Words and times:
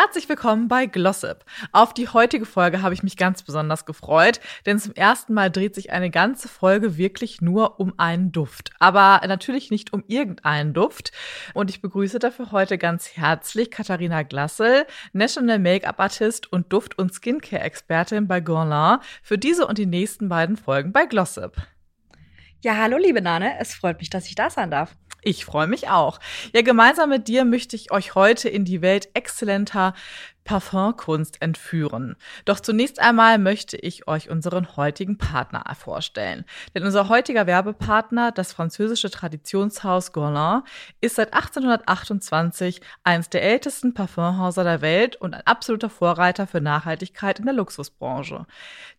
Herzlich 0.00 0.28
willkommen 0.28 0.68
bei 0.68 0.86
Glossip. 0.86 1.38
Auf 1.72 1.92
die 1.92 2.06
heutige 2.06 2.46
Folge 2.46 2.82
habe 2.82 2.94
ich 2.94 3.02
mich 3.02 3.16
ganz 3.16 3.42
besonders 3.42 3.84
gefreut, 3.84 4.38
denn 4.64 4.78
zum 4.78 4.94
ersten 4.94 5.34
Mal 5.34 5.50
dreht 5.50 5.74
sich 5.74 5.90
eine 5.90 6.08
ganze 6.08 6.46
Folge 6.46 6.96
wirklich 6.96 7.40
nur 7.40 7.80
um 7.80 7.94
einen 7.96 8.30
Duft. 8.30 8.70
Aber 8.78 9.20
natürlich 9.26 9.72
nicht 9.72 9.92
um 9.92 10.04
irgendeinen 10.06 10.72
Duft. 10.72 11.10
Und 11.52 11.68
ich 11.68 11.82
begrüße 11.82 12.20
dafür 12.20 12.52
heute 12.52 12.78
ganz 12.78 13.16
herzlich 13.16 13.72
Katharina 13.72 14.22
Glassel, 14.22 14.86
National 15.12 15.58
Make-up 15.58 15.98
Artist 15.98 16.52
und 16.52 16.72
Duft- 16.72 16.96
und 16.96 17.12
Skincare-Expertin 17.12 18.28
bei 18.28 18.38
Guerlain 18.38 19.00
für 19.24 19.36
diese 19.36 19.66
und 19.66 19.78
die 19.78 19.86
nächsten 19.86 20.28
beiden 20.28 20.56
Folgen 20.56 20.92
bei 20.92 21.06
Glossip. 21.06 21.56
Ja, 22.62 22.76
hallo 22.76 22.98
liebe 22.98 23.20
Nane, 23.20 23.58
es 23.58 23.74
freut 23.74 23.98
mich, 23.98 24.10
dass 24.10 24.28
ich 24.28 24.36
da 24.36 24.48
sein 24.48 24.70
darf. 24.70 24.94
Ich 25.22 25.44
freue 25.44 25.66
mich 25.66 25.88
auch. 25.88 26.20
Ja, 26.54 26.62
gemeinsam 26.62 27.10
mit 27.10 27.26
dir 27.26 27.44
möchte 27.44 27.74
ich 27.74 27.90
euch 27.90 28.14
heute 28.14 28.48
in 28.48 28.64
die 28.64 28.82
Welt 28.82 29.08
exzellenter 29.14 29.94
Parfumkunst 30.48 31.42
entführen. 31.42 32.16
Doch 32.46 32.60
zunächst 32.60 33.00
einmal 33.00 33.38
möchte 33.38 33.76
ich 33.76 34.08
euch 34.08 34.30
unseren 34.30 34.76
heutigen 34.76 35.18
Partner 35.18 35.62
vorstellen. 35.78 36.46
Denn 36.74 36.84
unser 36.84 37.10
heutiger 37.10 37.46
Werbepartner, 37.46 38.32
das 38.32 38.54
französische 38.54 39.10
Traditionshaus 39.10 40.12
Guerlain, 40.12 40.62
ist 41.02 41.16
seit 41.16 41.34
1828 41.34 42.80
eines 43.04 43.28
der 43.28 43.42
ältesten 43.42 43.92
Parfumhäuser 43.92 44.64
der 44.64 44.80
Welt 44.80 45.16
und 45.16 45.34
ein 45.34 45.46
absoluter 45.46 45.90
Vorreiter 45.90 46.46
für 46.46 46.62
Nachhaltigkeit 46.62 47.40
in 47.40 47.44
der 47.44 47.54
Luxusbranche. 47.54 48.46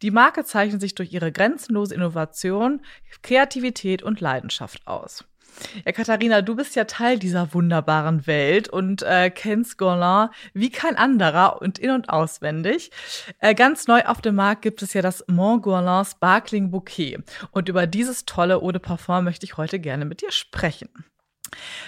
Die 0.03 0.11
Marke 0.11 0.45
zeichnet 0.45 0.81
sich 0.81 0.93
durch 0.93 1.11
ihre 1.13 1.31
grenzenlose 1.31 1.95
Innovation, 1.95 2.81
Kreativität 3.23 4.03
und 4.03 4.21
Leidenschaft 4.21 4.85
aus. 4.85 5.25
Ja, 5.85 5.91
Katharina, 5.91 6.41
du 6.41 6.55
bist 6.55 6.75
ja 6.75 6.85
Teil 6.85 7.19
dieser 7.19 7.53
wunderbaren 7.53 8.27
Welt 8.27 8.69
und 8.69 9.01
äh, 9.03 9.29
kennst 9.29 9.77
Guerlain 9.77 10.29
wie 10.53 10.69
kein 10.69 10.95
anderer 10.95 11.61
und 11.61 11.79
in- 11.79 11.91
und 11.91 12.09
auswendig. 12.09 12.91
Äh, 13.39 13.55
ganz 13.55 13.87
neu 13.87 14.01
auf 14.05 14.21
dem 14.21 14.35
Markt 14.35 14.61
gibt 14.61 14.81
es 14.81 14.93
ja 14.93 15.01
das 15.01 15.23
Mont 15.27 15.63
Guerlain 15.63 16.05
Sparkling 16.05 16.71
Bouquet. 16.71 17.19
Und 17.51 17.69
über 17.69 17.87
dieses 17.87 18.25
tolle 18.25 18.61
Eau 18.61 18.71
de 18.71 18.81
Parfum 18.81 19.23
möchte 19.23 19.45
ich 19.45 19.57
heute 19.57 19.79
gerne 19.79 20.05
mit 20.05 20.21
dir 20.21 20.31
sprechen. 20.31 20.89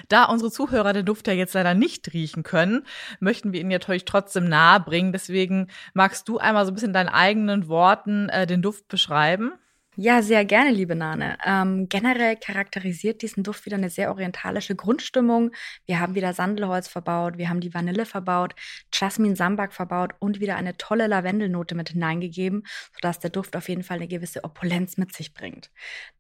Da 0.10 0.26
unsere 0.26 0.52
Zuhörer 0.52 0.94
den 0.94 1.06
Duft 1.06 1.28
ja 1.28 1.34
jetzt 1.34 1.54
leider 1.54 1.74
nicht 1.74 2.14
riechen 2.14 2.44
können, 2.44 2.86
möchten 3.20 3.54
wir 3.54 3.62
ihn 3.62 3.68
natürlich 3.68 4.06
trotzdem 4.06 4.46
nahe 4.46 4.80
bringen. 4.80 5.12
Deswegen 5.12 5.68
magst 5.94 6.28
du 6.28 6.40
einmal 6.40 6.66
so 6.66 6.72
ein 6.72 6.76
bisschen 6.76 6.90
in 6.90 6.94
deinen 6.94 7.10
eigenen 7.10 7.68
Worten 7.68 8.30
äh, 8.30 8.48
den 8.48 8.62
Duft 8.62 8.88
beschreiben? 8.88 9.54
Ja, 9.98 10.22
sehr 10.22 10.46
gerne, 10.46 10.72
liebe 10.72 10.96
Nane. 10.96 11.38
Ähm, 11.46 11.90
generell 11.90 12.38
charakterisiert 12.38 13.22
diesen 13.22 13.44
Duft 13.44 13.66
wieder 13.66 13.76
eine 13.76 13.90
sehr 13.90 14.10
orientalische 14.10 14.74
Grundstimmung. 14.74 15.52
Wir 15.86 16.00
haben 16.00 16.16
wieder 16.16 16.34
Sandelholz 16.34 16.88
verbaut, 16.88 17.38
wir 17.38 17.50
haben 17.50 17.60
die 17.60 17.74
Vanille 17.74 18.06
verbaut, 18.06 18.56
Jasmin 18.94 19.36
Sambak 19.36 19.74
verbaut 19.74 20.14
und 20.20 20.40
wieder 20.40 20.56
eine 20.56 20.78
tolle 20.78 21.08
Lavendelnote 21.08 21.76
mit 21.76 21.90
hineingegeben, 21.90 22.64
sodass 22.94 23.20
der 23.20 23.32
Duft 23.32 23.58
auf 23.58 23.68
jeden 23.68 23.84
Fall 23.84 23.98
eine 23.98 24.08
gewisse 24.08 24.46
Opulenz 24.46 24.96
mit 24.96 25.14
sich 25.14 25.34
bringt. 25.34 25.72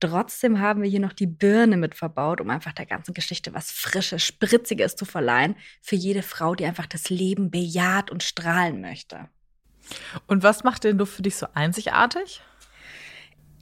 Trotzdem 0.01 0.59
haben 0.59 0.81
wir 0.81 0.89
hier 0.89 0.99
noch 0.99 1.13
die 1.13 1.27
Birne 1.27 1.77
mit 1.77 1.95
verbaut, 1.95 2.41
um 2.41 2.49
einfach 2.49 2.73
der 2.73 2.85
ganzen 2.85 3.13
Geschichte 3.13 3.53
was 3.53 3.71
Frisches, 3.71 4.21
Spritziges 4.21 4.97
zu 4.97 5.05
verleihen, 5.05 5.55
für 5.81 5.95
jede 5.95 6.23
Frau, 6.23 6.55
die 6.55 6.65
einfach 6.65 6.87
das 6.87 7.09
Leben 7.09 7.51
bejaht 7.51 8.11
und 8.11 8.21
strahlen 8.21 8.81
möchte. 8.81 9.29
Und 10.27 10.43
was 10.43 10.65
macht 10.65 10.83
den 10.83 10.97
Duft 10.97 11.15
für 11.15 11.21
dich 11.21 11.37
so 11.37 11.47
einzigartig? 11.53 12.41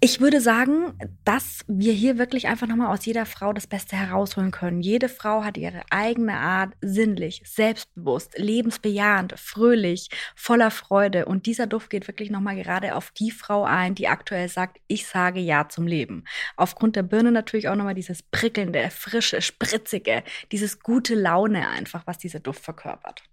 Ich 0.01 0.21
würde 0.21 0.39
sagen, 0.39 0.93
dass 1.25 1.65
wir 1.67 1.91
hier 1.91 2.17
wirklich 2.17 2.47
einfach 2.47 2.67
nochmal 2.67 2.93
aus 2.93 3.05
jeder 3.05 3.25
Frau 3.25 3.51
das 3.51 3.67
Beste 3.67 3.97
herausholen 3.97 4.51
können. 4.51 4.79
Jede 4.79 5.09
Frau 5.09 5.43
hat 5.43 5.57
ihre 5.57 5.81
eigene 5.89 6.35
Art, 6.35 6.73
sinnlich, 6.79 7.41
selbstbewusst, 7.45 8.38
lebensbejahend, 8.38 9.38
fröhlich, 9.38 10.09
voller 10.38 10.71
Freude. 10.71 11.25
Und 11.25 11.47
dieser 11.47 11.67
Duft 11.67 11.89
geht 11.89 12.07
wirklich 12.07 12.29
nochmal 12.29 12.55
gerade 12.55 12.95
auf 12.95 13.11
die 13.11 13.29
Frau 13.31 13.65
ein, 13.65 13.93
die 13.93 14.07
aktuell 14.07 14.47
sagt, 14.47 14.79
ich 14.88 15.05
sage 15.05 15.41
Ja 15.41 15.67
zum 15.67 15.85
Leben. 15.85 16.23
Aufgrund 16.55 16.95
der 16.95 17.03
Birne 17.03 17.33
natürlich 17.33 17.67
auch 17.67 17.75
nochmal 17.75 17.95
dieses 17.95 18.23
prickelnde, 18.23 18.89
frische, 18.91 19.41
spritzige, 19.41 20.23
dieses 20.53 20.79
gute 20.79 21.13
Laune 21.13 21.67
einfach, 21.67 22.07
was 22.07 22.17
dieser 22.17 22.39
Duft 22.39 22.63
verkörpert. 22.63 23.28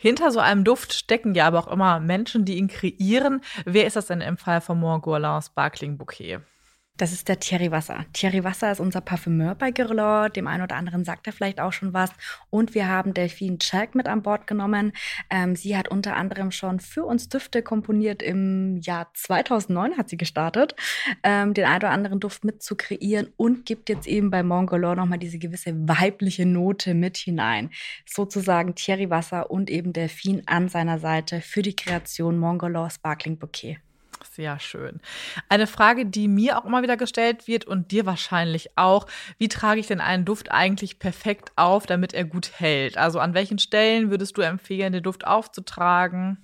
Hinter 0.00 0.30
so 0.30 0.38
einem 0.38 0.62
Duft 0.62 0.94
stecken 0.94 1.34
ja 1.34 1.48
aber 1.48 1.58
auch 1.58 1.66
immer 1.66 1.98
Menschen, 1.98 2.44
die 2.44 2.56
ihn 2.56 2.68
kreieren. 2.68 3.40
Wer 3.64 3.84
ist 3.84 3.96
das 3.96 4.06
denn 4.06 4.20
im 4.20 4.36
Fall 4.36 4.60
von 4.60 4.78
Mont 4.78 5.02
Guerlain 5.02 5.42
Sparkling 5.42 5.98
Bouquet? 5.98 6.38
Das 6.98 7.12
ist 7.12 7.28
der 7.28 7.38
Thierry 7.38 7.70
Wasser. 7.70 8.06
Thierry 8.12 8.42
Wasser 8.42 8.72
ist 8.72 8.80
unser 8.80 9.00
Parfümeur 9.00 9.54
bei 9.54 9.70
Guerlain. 9.70 10.32
Dem 10.32 10.48
einen 10.48 10.64
oder 10.64 10.74
anderen 10.74 11.04
sagt 11.04 11.28
er 11.28 11.32
vielleicht 11.32 11.60
auch 11.60 11.72
schon 11.72 11.92
was. 11.92 12.10
Und 12.50 12.74
wir 12.74 12.88
haben 12.88 13.14
Delphine 13.14 13.58
Chalk 13.58 13.94
mit 13.94 14.08
an 14.08 14.22
Bord 14.22 14.48
genommen. 14.48 14.92
Ähm, 15.30 15.54
sie 15.54 15.76
hat 15.76 15.86
unter 15.86 16.16
anderem 16.16 16.50
schon 16.50 16.80
für 16.80 17.04
uns 17.04 17.28
Düfte 17.28 17.62
komponiert. 17.62 18.20
Im 18.20 18.78
Jahr 18.78 19.12
2009 19.14 19.96
hat 19.96 20.08
sie 20.08 20.16
gestartet, 20.16 20.74
ähm, 21.22 21.54
den 21.54 21.66
einen 21.66 21.76
oder 21.76 21.90
anderen 21.90 22.18
Duft 22.18 22.42
mit 22.44 22.64
zu 22.64 22.74
kreieren 22.74 23.28
und 23.36 23.64
gibt 23.64 23.88
jetzt 23.88 24.08
eben 24.08 24.32
bei 24.32 24.42
Guerlain 24.42 24.96
nochmal 24.96 25.20
diese 25.20 25.38
gewisse 25.38 25.72
weibliche 25.88 26.46
Note 26.46 26.94
mit 26.94 27.16
hinein. 27.16 27.70
Sozusagen 28.06 28.74
Thierry 28.74 29.08
Wasser 29.08 29.52
und 29.52 29.70
eben 29.70 29.92
Delphine 29.92 30.42
an 30.46 30.68
seiner 30.68 30.98
Seite 30.98 31.42
für 31.42 31.62
die 31.62 31.76
Kreation 31.76 32.40
Guerlain 32.58 32.90
Sparkling 32.90 33.38
Bouquet. 33.38 33.78
Sehr 34.38 34.60
schön. 34.60 35.00
Eine 35.48 35.66
Frage, 35.66 36.06
die 36.06 36.28
mir 36.28 36.58
auch 36.58 36.64
immer 36.64 36.82
wieder 36.82 36.96
gestellt 36.96 37.48
wird 37.48 37.64
und 37.64 37.90
dir 37.90 38.06
wahrscheinlich 38.06 38.70
auch. 38.76 39.08
Wie 39.38 39.48
trage 39.48 39.80
ich 39.80 39.88
denn 39.88 40.00
einen 40.00 40.24
Duft 40.24 40.52
eigentlich 40.52 41.00
perfekt 41.00 41.50
auf, 41.56 41.86
damit 41.86 42.14
er 42.14 42.24
gut 42.24 42.52
hält? 42.60 42.96
Also 42.98 43.18
an 43.18 43.34
welchen 43.34 43.58
Stellen 43.58 44.10
würdest 44.12 44.38
du 44.38 44.42
empfehlen, 44.42 44.92
den 44.92 45.02
Duft 45.02 45.26
aufzutragen? 45.26 46.38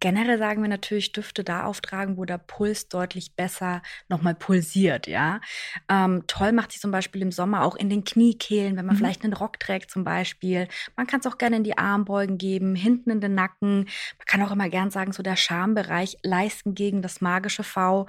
Generell 0.00 0.38
sagen 0.38 0.62
wir 0.62 0.68
natürlich 0.68 1.12
Düfte 1.12 1.44
da 1.44 1.64
auftragen, 1.64 2.16
wo 2.16 2.24
der 2.24 2.38
Puls 2.38 2.88
deutlich 2.88 3.34
besser 3.34 3.82
nochmal 4.08 4.34
pulsiert, 4.34 5.06
ja. 5.06 5.40
Ähm, 5.88 6.24
toll 6.26 6.52
macht 6.52 6.72
sich 6.72 6.80
zum 6.80 6.90
Beispiel 6.90 7.22
im 7.22 7.32
Sommer 7.32 7.64
auch 7.64 7.76
in 7.76 7.88
den 7.88 8.04
Kniekehlen, 8.04 8.76
wenn 8.76 8.86
man 8.86 8.96
mhm. 8.96 8.98
vielleicht 8.98 9.24
einen 9.24 9.32
Rock 9.32 9.58
trägt 9.60 9.90
zum 9.90 10.04
Beispiel. 10.04 10.68
Man 10.96 11.06
kann 11.06 11.20
es 11.20 11.26
auch 11.26 11.38
gerne 11.38 11.56
in 11.56 11.64
die 11.64 11.78
Armbeugen 11.78 12.38
geben, 12.38 12.74
hinten 12.74 13.10
in 13.10 13.20
den 13.20 13.34
Nacken. 13.34 13.84
Man 14.18 14.26
kann 14.26 14.42
auch 14.42 14.50
immer 14.50 14.68
gern 14.68 14.90
sagen, 14.90 15.12
so 15.12 15.22
der 15.22 15.36
Schambereich, 15.36 16.18
Leisten 16.22 16.74
gegen 16.74 17.02
das 17.02 17.20
magische 17.20 17.62
V. 17.62 18.06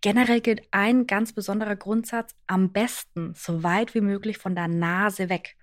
Generell 0.00 0.40
gilt 0.40 0.62
ein 0.70 1.06
ganz 1.06 1.32
besonderer 1.32 1.76
Grundsatz, 1.76 2.34
am 2.46 2.72
besten 2.72 3.34
so 3.34 3.62
weit 3.62 3.94
wie 3.94 4.00
möglich 4.00 4.38
von 4.38 4.54
der 4.54 4.68
Nase 4.68 5.28
weg. 5.28 5.56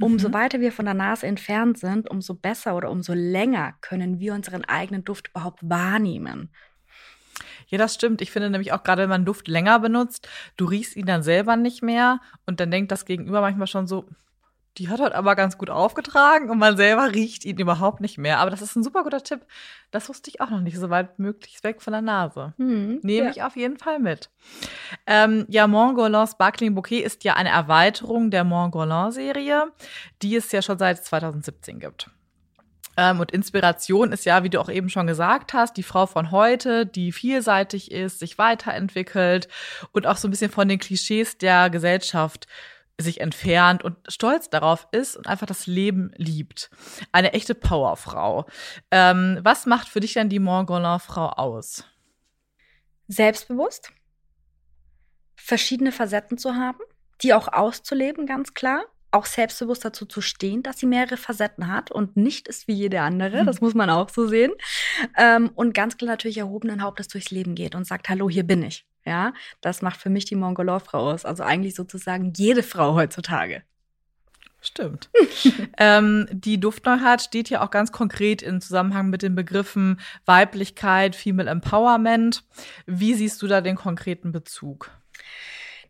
Umso 0.00 0.28
mhm. 0.28 0.34
weiter 0.34 0.60
wir 0.60 0.72
von 0.72 0.84
der 0.84 0.94
Nase 0.94 1.26
entfernt 1.26 1.78
sind, 1.78 2.10
umso 2.10 2.34
besser 2.34 2.76
oder 2.76 2.90
umso 2.90 3.12
länger 3.14 3.74
können 3.80 4.18
wir 4.18 4.34
unseren 4.34 4.64
eigenen 4.64 5.04
Duft 5.04 5.28
überhaupt 5.28 5.60
wahrnehmen. 5.62 6.50
Ja, 7.68 7.78
das 7.78 7.94
stimmt. 7.94 8.20
Ich 8.20 8.30
finde 8.30 8.50
nämlich 8.50 8.72
auch 8.72 8.82
gerade, 8.82 9.02
wenn 9.02 9.08
man 9.08 9.24
Duft 9.24 9.48
länger 9.48 9.78
benutzt, 9.78 10.28
du 10.56 10.66
riechst 10.66 10.96
ihn 10.96 11.06
dann 11.06 11.22
selber 11.22 11.56
nicht 11.56 11.82
mehr 11.82 12.20
und 12.44 12.60
dann 12.60 12.70
denkt 12.70 12.92
das 12.92 13.04
Gegenüber 13.04 13.40
manchmal 13.40 13.66
schon 13.66 13.86
so, 13.86 14.06
die 14.78 14.88
hat 14.88 15.00
halt 15.00 15.12
aber 15.12 15.36
ganz 15.36 15.58
gut 15.58 15.68
aufgetragen 15.68 16.50
und 16.50 16.58
man 16.58 16.76
selber 16.76 17.12
riecht 17.12 17.44
ihn 17.44 17.58
überhaupt 17.58 18.00
nicht 18.00 18.18
mehr. 18.18 18.38
Aber 18.38 18.50
das 18.50 18.62
ist 18.62 18.74
ein 18.74 18.82
super 18.82 19.02
guter 19.02 19.22
Tipp. 19.22 19.44
Das 19.90 20.08
wusste 20.08 20.30
ich 20.30 20.40
auch 20.40 20.50
noch 20.50 20.60
nicht, 20.60 20.78
so 20.78 20.88
weit 20.88 21.18
möglichst 21.18 21.62
weg 21.62 21.82
von 21.82 21.92
der 21.92 22.02
Nase. 22.02 22.54
Hm, 22.56 23.00
Nehme 23.02 23.26
ja. 23.26 23.30
ich 23.30 23.42
auf 23.42 23.56
jeden 23.56 23.76
Fall 23.76 23.98
mit. 23.98 24.30
Ähm, 25.06 25.44
ja, 25.48 25.66
Mont 25.66 25.96
Guerlain 25.96 26.26
Sparkling 26.26 26.74
Bouquet 26.74 27.00
ist 27.00 27.24
ja 27.24 27.34
eine 27.34 27.50
Erweiterung 27.50 28.30
der 28.30 28.44
Mont 28.44 28.72
Guerlain 28.72 29.12
Serie, 29.12 29.70
die 30.22 30.36
es 30.36 30.50
ja 30.52 30.62
schon 30.62 30.78
seit 30.78 31.04
2017 31.04 31.78
gibt. 31.78 32.10
Ähm, 32.96 33.20
und 33.20 33.30
Inspiration 33.30 34.12
ist 34.12 34.24
ja, 34.24 34.42
wie 34.42 34.50
du 34.50 34.60
auch 34.60 34.68
eben 34.68 34.90
schon 34.90 35.06
gesagt 35.06 35.54
hast, 35.54 35.76
die 35.76 35.82
Frau 35.82 36.06
von 36.06 36.30
heute, 36.30 36.84
die 36.86 37.12
vielseitig 37.12 37.90
ist, 37.90 38.18
sich 38.18 38.38
weiterentwickelt 38.38 39.48
und 39.92 40.06
auch 40.06 40.16
so 40.16 40.28
ein 40.28 40.30
bisschen 40.30 40.50
von 40.50 40.68
den 40.68 40.78
Klischees 40.78 41.38
der 41.38 41.70
Gesellschaft 41.70 42.46
sich 43.02 43.20
entfernt 43.20 43.82
und 43.84 43.96
stolz 44.08 44.50
darauf 44.50 44.88
ist 44.92 45.16
und 45.16 45.26
einfach 45.26 45.46
das 45.46 45.66
Leben 45.66 46.12
liebt. 46.16 46.70
Eine 47.12 47.32
echte 47.32 47.54
Powerfrau. 47.54 48.46
Ähm, 48.90 49.40
was 49.42 49.66
macht 49.66 49.88
für 49.88 50.00
dich 50.00 50.14
denn 50.14 50.28
die 50.28 50.38
Montgomery-Frau 50.38 51.30
aus? 51.30 51.84
Selbstbewusst, 53.08 53.92
verschiedene 55.36 55.92
Facetten 55.92 56.38
zu 56.38 56.54
haben, 56.54 56.80
die 57.22 57.34
auch 57.34 57.48
auszuleben, 57.48 58.26
ganz 58.26 58.54
klar 58.54 58.84
auch 59.12 59.26
selbstbewusst 59.26 59.84
dazu 59.84 60.06
zu 60.06 60.20
stehen, 60.20 60.62
dass 60.62 60.78
sie 60.78 60.86
mehrere 60.86 61.16
Facetten 61.16 61.68
hat 61.68 61.90
und 61.90 62.16
nicht 62.16 62.48
ist 62.48 62.66
wie 62.66 62.74
jede 62.74 63.00
andere. 63.02 63.44
Das 63.44 63.60
muss 63.60 63.74
man 63.74 63.90
auch 63.90 64.08
so 64.08 64.26
sehen. 64.26 64.52
Ähm, 65.16 65.50
und 65.54 65.74
ganz 65.74 65.96
klar 65.96 66.10
natürlich 66.10 66.38
erhobenen 66.38 66.82
Hauptes 66.82 67.08
durchs 67.08 67.30
Leben 67.30 67.54
geht 67.54 67.74
und 67.74 67.86
sagt, 67.86 68.08
hallo, 68.08 68.28
hier 68.28 68.44
bin 68.44 68.62
ich. 68.62 68.86
Ja, 69.04 69.32
das 69.60 69.82
macht 69.82 70.00
für 70.00 70.10
mich 70.10 70.24
die 70.24 70.36
Mongolor-Frau 70.36 71.10
aus. 71.10 71.24
Also 71.24 71.42
eigentlich 71.42 71.74
sozusagen 71.74 72.32
jede 72.36 72.62
Frau 72.62 72.94
heutzutage. 72.94 73.62
Stimmt. 74.60 75.10
ähm, 75.78 76.28
die 76.30 76.60
Duftneuheit 76.60 77.20
steht 77.20 77.50
ja 77.50 77.64
auch 77.64 77.70
ganz 77.70 77.90
konkret 77.90 78.42
im 78.42 78.60
Zusammenhang 78.60 79.10
mit 79.10 79.22
den 79.22 79.34
Begriffen 79.34 80.00
Weiblichkeit, 80.24 81.16
Female 81.16 81.50
Empowerment. 81.50 82.44
Wie 82.86 83.14
siehst 83.14 83.42
du 83.42 83.48
da 83.48 83.60
den 83.60 83.74
konkreten 83.74 84.30
Bezug? 84.30 84.90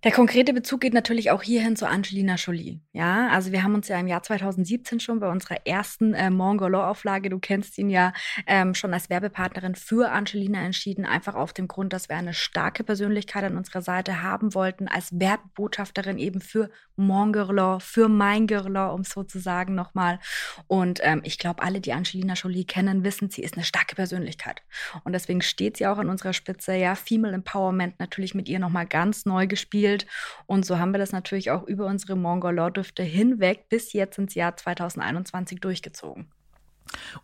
Der 0.05 0.11
konkrete 0.11 0.53
Bezug 0.53 0.81
geht 0.81 0.95
natürlich 0.95 1.31
auch 1.31 1.45
hierhin 1.45 1.77
zu 1.77 1.87
Angelina 1.87 2.35
Jolie. 2.35 2.81
Ja, 2.93 3.29
also 3.29 3.53
wir 3.53 3.63
haben 3.63 3.77
uns 3.77 3.87
ja 3.87 4.01
im 4.01 4.09
Jahr 4.09 4.21
2017 4.21 4.99
schon 4.99 5.21
bei 5.21 5.31
unserer 5.31 5.65
ersten 5.65 6.13
äh, 6.13 6.29
Mongolo-Auflage, 6.29 7.31
du 7.31 7.39
kennst 7.39 7.79
ihn 7.79 7.89
ja, 7.89 8.13
ähm, 8.49 8.75
schon 8.75 8.93
als 8.93 9.11
Werbepartnerin 9.11 9.77
für 9.77 10.11
Angelina 10.11 10.61
entschieden, 10.61 11.05
einfach 11.05 11.37
auf 11.37 11.53
dem 11.53 11.69
Grund, 11.69 11.93
dass 11.93 12.09
wir 12.09 12.17
eine 12.17 12.35
starke 12.35 12.83
Persönlichkeit 12.83 13.45
an 13.45 13.57
unserer 13.57 13.81
Seite 13.81 14.23
haben 14.23 14.55
wollten, 14.55 14.89
als 14.89 15.21
Werbebotschafterin 15.21 16.19
eben 16.19 16.41
für 16.41 16.69
Mongolo, 16.97 17.79
für 17.79 18.09
mein 18.09 18.49
Girlo, 18.49 18.93
um 18.93 19.05
sozusagen 19.05 19.77
nochmal. 19.77 20.19
Und 20.67 20.99
ähm, 21.05 21.21
ich 21.23 21.39
glaube, 21.39 21.63
alle, 21.63 21.81
die 21.81 21.93
Angelina 21.93 22.35
Jolie 22.35 22.65
kennen, 22.65 23.05
wissen, 23.05 23.31
sie 23.31 23.43
ist 23.43 23.55
eine 23.55 23.65
starke 23.65 23.95
Persönlichkeit. 23.95 24.63
Und 25.05 25.13
deswegen 25.13 25.43
steht 25.43 25.77
sie 25.77 25.87
auch 25.87 25.99
an 25.99 26.09
unserer 26.09 26.33
Spitze. 26.33 26.75
Ja, 26.75 26.97
Female 26.97 27.35
Empowerment 27.35 28.01
natürlich 28.01 28.35
mit 28.35 28.49
ihr 28.49 28.59
nochmal 28.59 28.87
ganz 28.87 29.27
neu 29.27 29.47
gespielt 29.47 29.92
entwickelt. 29.93 30.07
Und 30.47 30.67
so 30.67 30.79
haben 30.79 30.93
wir 30.93 30.99
das 30.99 31.13
natürlich 31.13 31.51
auch 31.51 31.65
über 31.65 31.87
unsere 31.87 32.17
Mongolor-Düfte 32.17 33.03
hinweg 33.03 33.69
bis 33.69 33.93
jetzt 33.93 34.19
ins 34.19 34.35
Jahr 34.35 34.57
2021 34.57 35.61
durchgezogen. 35.61 36.27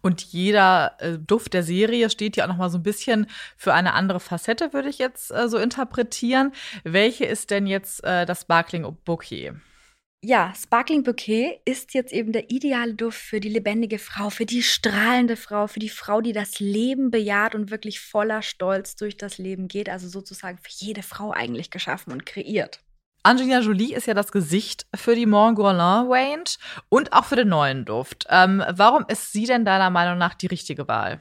Und 0.00 0.22
jeder 0.22 0.96
äh, 0.98 1.18
Duft 1.18 1.52
der 1.52 1.62
Serie 1.62 2.08
steht 2.08 2.36
ja 2.36 2.44
auch 2.44 2.48
noch 2.48 2.56
mal 2.56 2.70
so 2.70 2.78
ein 2.78 2.82
bisschen 2.82 3.26
für 3.56 3.74
eine 3.74 3.92
andere 3.92 4.20
Facette, 4.20 4.72
würde 4.72 4.88
ich 4.88 4.98
jetzt 4.98 5.30
äh, 5.30 5.48
so 5.48 5.58
interpretieren. 5.58 6.52
Welche 6.84 7.26
ist 7.26 7.50
denn 7.50 7.66
jetzt 7.66 8.02
äh, 8.04 8.24
das 8.24 8.42
Sparkling 8.42 8.86
Bouquet? 9.04 9.52
Ja, 10.24 10.52
Sparkling 10.60 11.04
Bouquet 11.04 11.60
ist 11.64 11.94
jetzt 11.94 12.12
eben 12.12 12.32
der 12.32 12.50
ideale 12.50 12.94
Duft 12.94 13.20
für 13.20 13.38
die 13.38 13.48
lebendige 13.48 14.00
Frau, 14.00 14.30
für 14.30 14.46
die 14.46 14.64
strahlende 14.64 15.36
Frau, 15.36 15.68
für 15.68 15.78
die 15.78 15.88
Frau, 15.88 16.20
die 16.20 16.32
das 16.32 16.58
Leben 16.58 17.12
bejaht 17.12 17.54
und 17.54 17.70
wirklich 17.70 18.00
voller 18.00 18.42
Stolz 18.42 18.96
durch 18.96 19.16
das 19.16 19.38
Leben 19.38 19.68
geht. 19.68 19.88
Also 19.88 20.08
sozusagen 20.08 20.58
für 20.58 20.72
jede 20.84 21.04
Frau 21.04 21.30
eigentlich 21.30 21.70
geschaffen 21.70 22.12
und 22.12 22.26
kreiert. 22.26 22.80
Angelina 23.22 23.60
Jolie 23.60 23.94
ist 23.94 24.08
ja 24.08 24.14
das 24.14 24.32
Gesicht 24.32 24.86
für 24.92 25.14
die 25.14 25.26
Mont 25.26 25.56
Guerlain 25.56 26.06
Range 26.08 26.50
und 26.88 27.12
auch 27.12 27.24
für 27.24 27.36
den 27.36 27.48
neuen 27.48 27.84
Duft. 27.84 28.26
Ähm, 28.28 28.64
warum 28.70 29.04
ist 29.06 29.30
sie 29.32 29.44
denn 29.44 29.64
deiner 29.64 29.90
Meinung 29.90 30.18
nach 30.18 30.34
die 30.34 30.46
richtige 30.46 30.88
Wahl? 30.88 31.20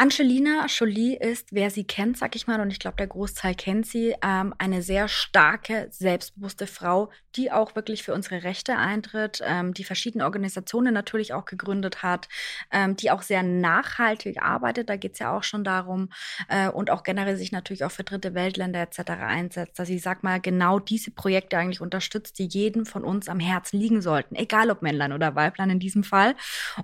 Angelina 0.00 0.66
Jolie 0.68 1.16
ist, 1.16 1.48
wer 1.50 1.70
sie 1.70 1.82
kennt, 1.82 2.18
sag 2.18 2.36
ich 2.36 2.46
mal, 2.46 2.60
und 2.60 2.70
ich 2.70 2.78
glaube, 2.78 2.96
der 2.98 3.08
Großteil 3.08 3.56
kennt 3.56 3.84
sie, 3.84 4.14
ähm, 4.22 4.54
eine 4.56 4.80
sehr 4.80 5.08
starke, 5.08 5.88
selbstbewusste 5.90 6.68
Frau, 6.68 7.10
die 7.34 7.50
auch 7.50 7.74
wirklich 7.74 8.04
für 8.04 8.14
unsere 8.14 8.44
Rechte 8.44 8.76
eintritt, 8.76 9.42
ähm, 9.44 9.74
die 9.74 9.82
verschiedene 9.82 10.22
Organisationen 10.22 10.94
natürlich 10.94 11.32
auch 11.32 11.46
gegründet 11.46 12.04
hat, 12.04 12.28
ähm, 12.70 12.94
die 12.94 13.10
auch 13.10 13.22
sehr 13.22 13.42
nachhaltig 13.42 14.40
arbeitet. 14.40 14.88
Da 14.88 14.94
geht 14.94 15.14
es 15.14 15.18
ja 15.18 15.36
auch 15.36 15.42
schon 15.42 15.64
darum 15.64 16.10
äh, 16.48 16.68
und 16.68 16.90
auch 16.90 17.02
generell 17.02 17.36
sich 17.36 17.50
natürlich 17.50 17.82
auch 17.84 17.90
für 17.90 18.04
dritte 18.04 18.34
Weltländer 18.34 18.80
etc. 18.80 19.10
einsetzt. 19.18 19.80
Also 19.80 19.92
ich 19.92 20.02
sag 20.02 20.22
mal, 20.22 20.40
genau 20.40 20.78
diese 20.78 21.10
Projekte 21.10 21.58
eigentlich 21.58 21.80
unterstützt, 21.80 22.38
die 22.38 22.46
jedem 22.46 22.86
von 22.86 23.02
uns 23.02 23.28
am 23.28 23.40
Herzen 23.40 23.80
liegen 23.80 24.00
sollten, 24.00 24.36
egal 24.36 24.70
ob 24.70 24.80
Männlein 24.80 25.12
oder 25.12 25.34
Weiblein 25.34 25.70
in 25.70 25.80
diesem 25.80 26.04
Fall. 26.04 26.36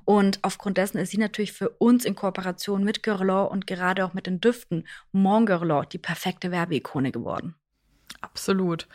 Und 0.04 0.40
aufgrund 0.42 0.78
dessen 0.78 0.98
ist 0.98 1.12
sie 1.12 1.18
natürlich 1.18 1.52
für 1.52 1.68
uns 1.68 2.04
in 2.04 2.16
Kooperation 2.16 2.82
mit 2.82 3.03
Guerlain 3.04 3.46
und 3.46 3.68
gerade 3.68 4.04
auch 4.04 4.14
mit 4.14 4.26
den 4.26 4.40
Düften 4.40 4.88
Mon 5.12 5.46
Guerlain 5.46 5.86
die 5.92 5.98
perfekte 5.98 6.50
Werbeikone 6.50 7.12
geworden. 7.12 7.54
Absolut. 8.20 8.86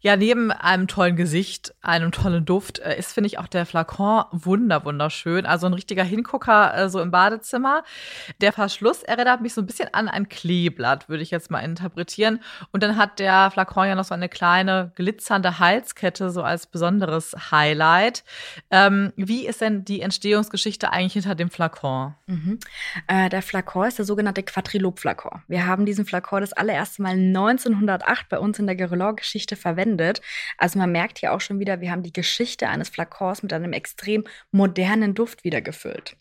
Ja, 0.00 0.16
neben 0.16 0.52
einem 0.52 0.86
tollen 0.86 1.16
Gesicht, 1.16 1.74
einem 1.82 2.12
tollen 2.12 2.44
Duft, 2.44 2.78
äh, 2.78 2.96
ist, 2.96 3.12
finde 3.12 3.26
ich, 3.26 3.38
auch 3.38 3.48
der 3.48 3.66
Flakon 3.66 4.24
wunder, 4.30 4.84
wunderschön. 4.84 5.44
Also 5.44 5.66
ein 5.66 5.74
richtiger 5.74 6.04
Hingucker 6.04 6.74
äh, 6.76 6.88
so 6.88 7.00
im 7.00 7.10
Badezimmer. 7.10 7.82
Der 8.40 8.52
Verschluss 8.52 9.02
erinnert 9.02 9.40
mich 9.40 9.54
so 9.54 9.60
ein 9.60 9.66
bisschen 9.66 9.92
an 9.92 10.08
ein 10.08 10.28
Kleeblatt, 10.28 11.08
würde 11.08 11.22
ich 11.22 11.30
jetzt 11.30 11.50
mal 11.50 11.60
interpretieren. 11.60 12.40
Und 12.70 12.82
dann 12.82 12.96
hat 12.96 13.18
der 13.18 13.50
Flakon 13.50 13.88
ja 13.88 13.94
noch 13.96 14.04
so 14.04 14.14
eine 14.14 14.28
kleine 14.28 14.92
glitzernde 14.94 15.58
Halskette, 15.58 16.30
so 16.30 16.42
als 16.42 16.66
besonderes 16.66 17.34
Highlight. 17.50 18.22
Ähm, 18.70 19.12
wie 19.16 19.46
ist 19.46 19.60
denn 19.60 19.84
die 19.84 20.00
Entstehungsgeschichte 20.00 20.92
eigentlich 20.92 21.14
hinter 21.14 21.34
dem 21.34 21.50
Flakon? 21.50 22.14
Mhm. 22.26 22.60
Äh, 23.08 23.28
der 23.30 23.42
Flakon 23.42 23.88
ist 23.88 23.98
der 23.98 24.04
sogenannte 24.04 24.42
Quadrilob-Flakon. 24.44 25.42
Wir 25.48 25.66
haben 25.66 25.86
diesen 25.86 26.04
Flakon 26.04 26.40
das 26.40 26.52
allererste 26.52 27.02
Mal 27.02 27.14
1908 27.14 28.28
bei 28.28 28.38
uns 28.38 28.57
in 28.58 28.66
der 28.66 28.76
Guerlain-Geschichte 28.76 29.56
verwendet. 29.56 30.20
Also 30.56 30.78
man 30.78 30.92
merkt 30.92 31.18
hier 31.18 31.32
auch 31.32 31.40
schon 31.40 31.58
wieder, 31.58 31.80
wir 31.80 31.90
haben 31.90 32.02
die 32.02 32.12
Geschichte 32.12 32.68
eines 32.68 32.88
Flakons 32.88 33.42
mit 33.42 33.52
einem 33.52 33.72
extrem 33.72 34.24
modernen 34.50 35.14
Duft 35.14 35.44
wiedergefüllt. 35.44 36.16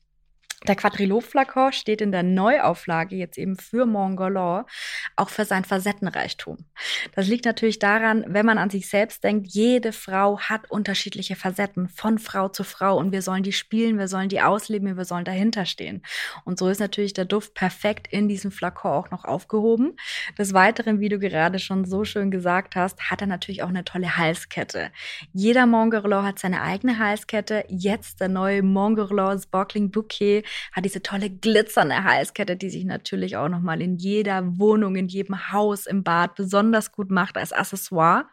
Der 0.65 0.75
Quadrillo-Flakon 0.75 1.71
steht 1.71 2.01
in 2.01 2.11
der 2.11 2.23
Neuauflage 2.23 3.15
jetzt 3.15 3.37
eben 3.37 3.57
für 3.57 3.85
Montgalant, 3.85 4.67
auch 5.15 5.29
für 5.29 5.45
sein 5.45 5.63
Facettenreichtum. 5.63 6.65
Das 7.13 7.27
liegt 7.27 7.45
natürlich 7.45 7.77
daran, 7.77 8.25
wenn 8.27 8.45
man 8.45 8.57
an 8.57 8.71
sich 8.71 8.89
selbst 8.89 9.23
denkt, 9.23 9.47
jede 9.51 9.91
Frau 9.91 10.39
hat 10.39 10.71
unterschiedliche 10.71 11.35
Facetten 11.35 11.89
von 11.89 12.17
Frau 12.17 12.49
zu 12.49 12.63
Frau 12.63 12.97
und 12.97 13.11
wir 13.11 13.21
sollen 13.21 13.43
die 13.43 13.51
spielen, 13.51 13.99
wir 13.99 14.07
sollen 14.07 14.29
die 14.29 14.41
ausleben, 14.41 14.97
wir 14.97 15.05
sollen 15.05 15.25
dahinter 15.25 15.65
stehen. 15.65 16.01
Und 16.43 16.57
so 16.57 16.69
ist 16.69 16.79
natürlich 16.79 17.13
der 17.13 17.25
Duft 17.25 17.53
perfekt 17.53 18.07
in 18.09 18.27
diesem 18.27 18.51
Flakon 18.51 18.91
auch 18.91 19.11
noch 19.11 19.25
aufgehoben. 19.25 19.95
Des 20.39 20.55
Weiteren, 20.55 20.99
wie 20.99 21.09
du 21.09 21.19
gerade 21.19 21.59
schon 21.59 21.85
so 21.85 22.03
schön 22.03 22.31
gesagt 22.31 22.75
hast, 22.75 23.11
hat 23.11 23.21
er 23.21 23.27
natürlich 23.27 23.61
auch 23.61 23.69
eine 23.69 23.85
tolle 23.85 24.17
Halskette. 24.17 24.91
Jeder 25.33 25.67
Montgalant 25.67 26.27
hat 26.27 26.39
seine 26.39 26.63
eigene 26.63 26.97
Halskette. 26.97 27.63
Jetzt 27.67 28.21
der 28.21 28.29
neue 28.29 28.63
Montgalant 28.63 29.43
Sparkling 29.43 29.91
Bouquet 29.91 30.46
hat 30.71 30.85
diese 30.85 31.01
tolle 31.01 31.29
glitzernde 31.29 32.03
Halskette, 32.03 32.55
die 32.55 32.69
sich 32.69 32.85
natürlich 32.85 33.37
auch 33.37 33.49
nochmal 33.49 33.81
in 33.81 33.97
jeder 33.97 34.57
Wohnung, 34.57 34.95
in 34.95 35.07
jedem 35.07 35.51
Haus, 35.51 35.85
im 35.85 36.03
Bad 36.03 36.35
besonders 36.35 36.91
gut 36.91 37.11
macht 37.11 37.37
als 37.37 37.53
Accessoire. 37.53 38.25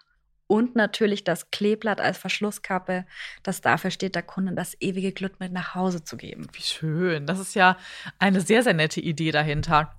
Und 0.47 0.77
natürlich 0.77 1.25
das 1.25 1.51
Kleeblatt 1.51 2.01
als 2.01 2.19
Verschlusskappe, 2.19 3.07
das 3.43 3.63
dafür 3.63 3.91
steht, 3.91 4.15
der 4.15 4.23
Kunde 4.23 4.53
das 4.53 4.77
ewige 4.79 5.13
Glück 5.13 5.41
mit 5.41 5.53
nach 5.53 5.75
Hause 5.75 6.05
zu 6.05 6.19
geben. 6.19 6.49
Wie 6.53 6.63
schön. 6.63 7.27
Das 7.27 7.39
ist 7.39 7.55
ja 7.55 7.79
eine 8.19 8.43
sehr, 8.43 8.63
sehr 8.63 8.75
nette 8.75 9.01
Idee 9.01 9.31
dahinter. 9.31 9.95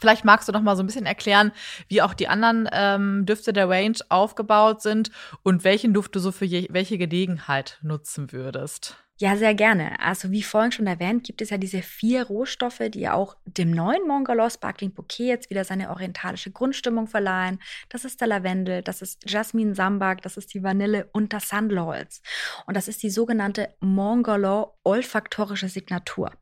Vielleicht 0.00 0.24
magst 0.24 0.48
du 0.48 0.52
noch 0.52 0.62
mal 0.62 0.76
so 0.76 0.82
ein 0.82 0.86
bisschen 0.86 1.06
erklären, 1.06 1.52
wie 1.88 2.02
auch 2.02 2.14
die 2.14 2.28
anderen 2.28 2.68
ähm, 2.72 3.26
Düfte 3.26 3.52
der 3.52 3.68
Range 3.68 3.96
aufgebaut 4.08 4.82
sind 4.82 5.10
und 5.42 5.64
welchen 5.64 5.92
Duft 5.92 6.14
du 6.14 6.18
so 6.18 6.32
für 6.32 6.44
je, 6.44 6.68
welche 6.70 6.98
Gelegenheit 6.98 7.78
nutzen 7.82 8.32
würdest. 8.32 8.96
Ja, 9.20 9.36
sehr 9.36 9.54
gerne. 9.54 10.00
Also 10.00 10.32
wie 10.32 10.42
vorhin 10.42 10.72
schon 10.72 10.86
erwähnt, 10.88 11.24
gibt 11.24 11.42
es 11.42 11.50
ja 11.50 11.58
diese 11.58 11.82
vier 11.82 12.24
Rohstoffe, 12.24 12.82
die 12.88 13.08
auch 13.08 13.36
dem 13.44 13.70
neuen 13.70 14.06
Mongolor 14.08 14.50
Sparkling 14.50 14.92
Bouquet 14.92 15.26
jetzt 15.28 15.50
wieder 15.50 15.64
seine 15.64 15.90
orientalische 15.90 16.50
Grundstimmung 16.50 17.06
verleihen. 17.06 17.60
Das 17.88 18.04
ist 18.04 18.20
der 18.20 18.28
Lavendel, 18.28 18.82
das 18.82 19.00
ist 19.00 19.20
Jasmin 19.30 19.74
Sambak, 19.74 20.22
das 20.22 20.36
ist 20.36 20.52
die 20.54 20.62
Vanille 20.64 21.08
und 21.12 21.32
das 21.32 21.48
Sandelholz. 21.48 22.20
Und 22.66 22.76
das 22.76 22.88
ist 22.88 23.02
die 23.02 23.10
sogenannte 23.10 23.74
Mongolor 23.80 24.76
olfaktorische 24.82 25.68
Signatur. 25.68 26.32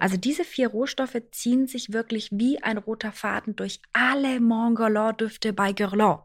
Also 0.00 0.16
diese 0.16 0.44
vier 0.44 0.68
Rohstoffe 0.68 1.20
ziehen 1.32 1.66
sich 1.66 1.92
wirklich 1.92 2.28
wie 2.32 2.62
ein 2.62 2.78
roter 2.78 3.12
Faden 3.12 3.56
durch 3.56 3.80
alle 3.92 4.40
Montgalant-Düfte 4.40 5.52
bei 5.52 5.72
Guerlain. 5.72 6.18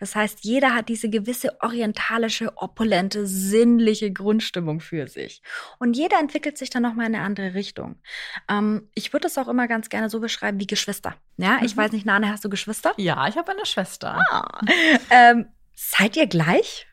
Das 0.00 0.14
heißt, 0.14 0.40
jeder 0.42 0.74
hat 0.74 0.88
diese 0.88 1.10
gewisse 1.10 1.60
orientalische, 1.60 2.56
opulente, 2.56 3.26
sinnliche 3.26 4.12
Grundstimmung 4.12 4.80
für 4.80 5.08
sich. 5.08 5.42
Und 5.78 5.96
jeder 5.96 6.18
entwickelt 6.18 6.58
sich 6.58 6.70
dann 6.70 6.82
nochmal 6.82 7.06
in 7.06 7.14
eine 7.14 7.24
andere 7.24 7.54
Richtung. 7.54 8.00
Ähm, 8.48 8.88
ich 8.94 9.12
würde 9.12 9.28
es 9.28 9.38
auch 9.38 9.48
immer 9.48 9.68
ganz 9.68 9.88
gerne 9.88 10.10
so 10.10 10.20
beschreiben 10.20 10.60
wie 10.60 10.66
Geschwister. 10.66 11.14
Ja, 11.36 11.58
ich 11.62 11.76
mhm. 11.76 11.80
weiß 11.80 11.92
nicht, 11.92 12.06
Nane, 12.06 12.30
hast 12.30 12.44
du 12.44 12.48
Geschwister? 12.48 12.94
Ja, 12.96 13.28
ich 13.28 13.36
habe 13.36 13.52
eine 13.52 13.66
Schwester. 13.66 14.20
Ah. 14.30 14.60
Ähm, 15.10 15.46
seid 15.74 16.16
ihr 16.16 16.26
gleich? 16.26 16.86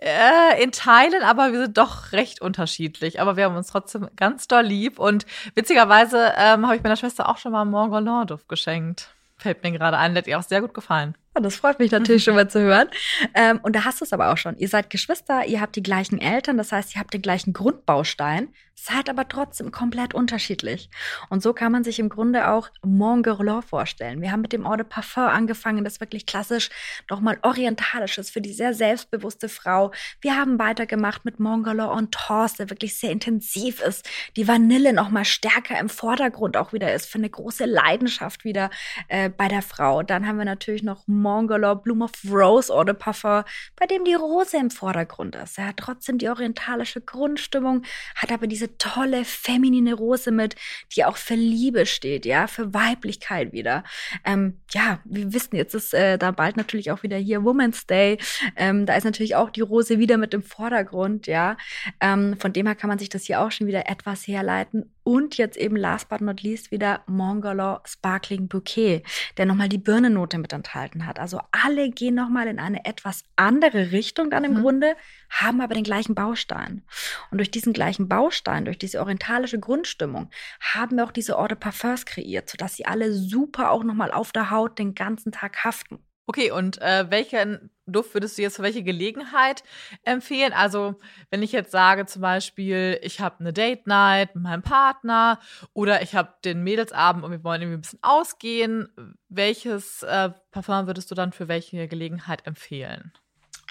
Äh, 0.00 0.62
in 0.62 0.70
Teilen, 0.70 1.24
aber 1.24 1.52
wir 1.52 1.62
sind 1.62 1.76
doch 1.76 2.12
recht 2.12 2.40
unterschiedlich. 2.40 3.20
Aber 3.20 3.36
wir 3.36 3.44
haben 3.44 3.56
uns 3.56 3.68
trotzdem 3.68 4.08
ganz 4.14 4.46
doll 4.46 4.62
lieb. 4.62 4.98
Und 4.98 5.26
witzigerweise 5.54 6.32
ähm, 6.36 6.66
habe 6.66 6.76
ich 6.76 6.82
meiner 6.82 6.96
Schwester 6.96 7.28
auch 7.28 7.38
schon 7.38 7.52
mal 7.52 7.64
Mont 7.64 8.30
Duft 8.30 8.48
geschenkt. 8.48 9.12
Fällt 9.36 9.62
mir 9.62 9.72
gerade 9.72 9.98
ein, 9.98 10.16
hat 10.16 10.26
ihr 10.26 10.38
auch 10.38 10.42
sehr 10.42 10.60
gut 10.60 10.74
gefallen. 10.74 11.16
Das 11.40 11.56
freut 11.56 11.78
mich 11.78 11.90
natürlich 11.90 12.24
schon 12.24 12.34
mal 12.34 12.48
zu 12.48 12.60
hören. 12.60 12.88
Ähm, 13.34 13.60
und 13.62 13.74
da 13.74 13.84
hast 13.84 14.00
du 14.00 14.04
es 14.04 14.12
aber 14.12 14.32
auch 14.32 14.36
schon. 14.36 14.56
Ihr 14.56 14.68
seid 14.68 14.90
Geschwister, 14.90 15.46
ihr 15.46 15.60
habt 15.60 15.76
die 15.76 15.82
gleichen 15.82 16.20
Eltern, 16.20 16.56
das 16.56 16.72
heißt, 16.72 16.94
ihr 16.94 17.00
habt 17.00 17.14
den 17.14 17.22
gleichen 17.22 17.52
Grundbaustein, 17.52 18.48
seid 18.74 19.10
aber 19.10 19.28
trotzdem 19.28 19.72
komplett 19.72 20.14
unterschiedlich. 20.14 20.88
Und 21.28 21.42
so 21.42 21.52
kann 21.52 21.72
man 21.72 21.82
sich 21.84 21.98
im 21.98 22.08
Grunde 22.08 22.48
auch 22.50 22.70
Mon 22.84 23.22
Guerlain 23.22 23.62
vorstellen. 23.62 24.20
Wir 24.20 24.30
haben 24.30 24.40
mit 24.40 24.52
dem 24.52 24.66
Eau 24.66 24.76
de 24.76 24.86
Parfum 24.86 25.24
angefangen, 25.24 25.84
das 25.84 26.00
wirklich 26.00 26.26
klassisch 26.26 26.70
nochmal 27.10 27.38
orientalisch 27.42 28.18
ist 28.18 28.30
für 28.30 28.40
die 28.40 28.52
sehr 28.52 28.74
selbstbewusste 28.74 29.48
Frau. 29.48 29.92
Wir 30.20 30.36
haben 30.36 30.58
weitergemacht 30.58 31.24
mit 31.24 31.40
Mon 31.40 31.64
Guerlain 31.64 31.98
en 31.98 32.10
Torse, 32.10 32.58
der 32.58 32.70
wirklich 32.70 32.96
sehr 32.96 33.10
intensiv 33.10 33.80
ist. 33.80 34.08
Die 34.36 34.46
Vanille 34.46 34.92
nochmal 34.92 35.24
stärker 35.24 35.78
im 35.78 35.88
Vordergrund 35.88 36.56
auch 36.56 36.72
wieder 36.72 36.94
ist, 36.94 37.06
für 37.06 37.18
eine 37.18 37.30
große 37.30 37.64
Leidenschaft 37.64 38.44
wieder 38.44 38.70
äh, 39.08 39.28
bei 39.28 39.48
der 39.48 39.62
Frau. 39.62 40.02
Dann 40.02 40.26
haben 40.26 40.38
wir 40.38 40.44
natürlich 40.44 40.82
noch 40.82 41.06
Mon 41.06 41.27
Mongolor 41.28 41.76
Bloom 41.76 42.02
of 42.02 42.12
Rose 42.30 42.72
Eau 42.72 42.84
de 42.84 42.94
Parfum, 42.94 43.44
bei 43.76 43.86
dem 43.86 44.04
die 44.04 44.14
Rose 44.14 44.56
im 44.56 44.70
Vordergrund 44.70 45.36
ist. 45.36 45.58
Er 45.58 45.68
hat 45.68 45.76
trotzdem 45.76 46.16
die 46.16 46.28
orientalische 46.28 47.02
Grundstimmung, 47.02 47.82
hat 48.14 48.32
aber 48.32 48.46
diese 48.46 48.78
tolle 48.78 49.26
feminine 49.26 49.92
Rose 49.92 50.30
mit, 50.30 50.56
die 50.96 51.04
auch 51.04 51.18
für 51.18 51.34
Liebe 51.34 51.84
steht, 51.84 52.24
ja, 52.24 52.46
für 52.46 52.72
Weiblichkeit 52.72 53.52
wieder. 53.52 53.84
Ähm, 54.24 54.58
ja, 54.72 55.00
wir 55.04 55.34
wissen, 55.34 55.56
jetzt 55.56 55.74
ist 55.74 55.92
äh, 55.92 56.16
da 56.16 56.30
bald 56.30 56.56
natürlich 56.56 56.90
auch 56.90 57.02
wieder 57.02 57.18
hier 57.18 57.44
Women's 57.44 57.86
Day. 57.86 58.18
Ähm, 58.56 58.86
da 58.86 58.94
ist 58.96 59.04
natürlich 59.04 59.36
auch 59.36 59.50
die 59.50 59.60
Rose 59.60 59.98
wieder 59.98 60.16
mit 60.16 60.32
im 60.32 60.42
Vordergrund, 60.42 61.26
ja. 61.26 61.58
Ähm, 62.00 62.38
von 62.38 62.54
dem 62.54 62.66
her 62.66 62.74
kann 62.74 62.88
man 62.88 62.98
sich 62.98 63.10
das 63.10 63.24
hier 63.24 63.40
auch 63.42 63.50
schon 63.50 63.66
wieder 63.66 63.88
etwas 63.90 64.26
herleiten. 64.26 64.90
Und 65.08 65.38
jetzt 65.38 65.56
eben 65.56 65.74
last 65.74 66.10
but 66.10 66.20
not 66.20 66.42
least 66.42 66.70
wieder 66.70 67.00
Mongolor 67.06 67.80
Sparkling 67.86 68.46
Bouquet, 68.46 69.02
der 69.38 69.46
nochmal 69.46 69.70
die 69.70 69.78
Birnennote 69.78 70.36
mit 70.36 70.52
enthalten 70.52 71.06
hat. 71.06 71.18
Also 71.18 71.40
alle 71.50 71.88
gehen 71.88 72.14
nochmal 72.14 72.46
in 72.46 72.58
eine 72.58 72.84
etwas 72.84 73.24
andere 73.34 73.90
Richtung 73.90 74.28
dann 74.28 74.44
im 74.44 74.52
mhm. 74.52 74.60
Grunde, 74.60 74.96
haben 75.30 75.62
aber 75.62 75.72
den 75.72 75.82
gleichen 75.82 76.14
Baustein. 76.14 76.82
Und 77.30 77.38
durch 77.38 77.50
diesen 77.50 77.72
gleichen 77.72 78.06
Baustein, 78.06 78.66
durch 78.66 78.76
diese 78.76 79.00
orientalische 79.00 79.58
Grundstimmung, 79.58 80.28
haben 80.60 80.98
wir 80.98 81.04
auch 81.04 81.12
diese 81.12 81.38
de 81.48 81.56
Parfums 81.56 82.04
kreiert, 82.04 82.50
sodass 82.50 82.76
sie 82.76 82.84
alle 82.84 83.14
super 83.14 83.70
auch 83.70 83.84
nochmal 83.84 84.10
auf 84.10 84.32
der 84.32 84.50
Haut 84.50 84.78
den 84.78 84.94
ganzen 84.94 85.32
Tag 85.32 85.64
haften. 85.64 86.00
Okay, 86.30 86.50
und 86.50 86.76
äh, 86.82 87.10
welchen 87.10 87.70
Duft 87.86 88.12
würdest 88.12 88.36
du 88.36 88.42
jetzt 88.42 88.56
für 88.56 88.62
welche 88.62 88.82
Gelegenheit 88.82 89.62
empfehlen? 90.04 90.52
Also, 90.52 90.96
wenn 91.30 91.42
ich 91.42 91.52
jetzt 91.52 91.70
sage, 91.70 92.04
zum 92.04 92.20
Beispiel, 92.20 93.00
ich 93.02 93.20
habe 93.20 93.40
eine 93.40 93.54
Date 93.54 93.86
Night 93.86 94.34
mit 94.34 94.44
meinem 94.44 94.60
Partner 94.60 95.40
oder 95.72 96.02
ich 96.02 96.14
habe 96.14 96.34
den 96.44 96.62
Mädelsabend 96.62 97.24
und 97.24 97.30
wir 97.30 97.42
wollen 97.44 97.62
irgendwie 97.62 97.78
ein 97.78 97.80
bisschen 97.80 98.02
ausgehen, 98.02 98.88
welches 99.30 100.02
äh, 100.02 100.28
Parfum 100.50 100.86
würdest 100.86 101.10
du 101.10 101.14
dann 101.14 101.32
für 101.32 101.48
welche 101.48 101.88
Gelegenheit 101.88 102.46
empfehlen? 102.46 103.10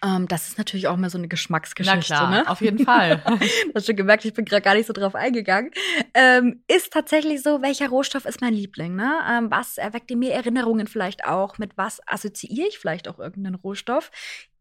Ähm, 0.04 0.28
das 0.28 0.48
ist 0.48 0.58
natürlich 0.58 0.88
auch 0.88 0.96
immer 0.96 1.10
so 1.10 1.18
eine 1.18 1.28
Geschmacksgeschichte. 1.28 1.98
Na 1.98 2.04
klar, 2.04 2.30
ne? 2.30 2.50
auf 2.50 2.62
jeden 2.62 2.80
Fall. 2.80 3.24
du 3.26 3.74
hast 3.74 3.88
schon 3.88 3.96
gemerkt, 3.96 4.26
ich 4.26 4.34
bin 4.34 4.46
gerade 4.46 4.62
gar 4.62 4.76
nicht 4.76 4.86
so 4.88 4.94
drauf 4.94 5.16
eingegangen. 5.16 5.72
Ähm, 6.14 6.64
ist 6.68 6.94
tatsächlich 6.94 7.42
so, 7.42 7.62
welcher 7.62 7.90
Rohstoff 7.90 8.26
ist 8.26 8.42
mein 8.42 8.54
Liebling? 8.54 8.96
Ne? 8.96 9.12
Ähm, 9.30 9.50
was 9.50 9.78
erweckt 9.78 10.12
in 10.12 10.20
mir 10.20 10.34
Erinnerungen 10.34 10.88
vielleicht 10.88 11.26
auch? 11.26 11.58
Mit 11.58 11.78
was 11.78 12.00
assoziiere 12.08 12.68
ich 12.68 12.78
vielleicht 12.78 13.08
auch 13.08 13.20
irgendeinen 13.20 13.56
Rohstoff? 13.56 14.12